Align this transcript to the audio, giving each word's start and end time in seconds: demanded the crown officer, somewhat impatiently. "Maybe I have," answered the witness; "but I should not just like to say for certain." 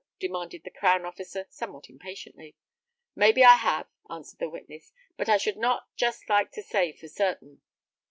demanded 0.19 0.63
the 0.63 0.71
crown 0.71 1.05
officer, 1.05 1.45
somewhat 1.51 1.87
impatiently. 1.87 2.55
"Maybe 3.15 3.43
I 3.43 3.53
have," 3.57 3.87
answered 4.09 4.39
the 4.39 4.49
witness; 4.49 4.91
"but 5.15 5.29
I 5.29 5.37
should 5.37 5.57
not 5.57 5.95
just 5.95 6.27
like 6.27 6.51
to 6.53 6.63
say 6.63 6.91
for 6.91 7.07
certain." 7.07 7.61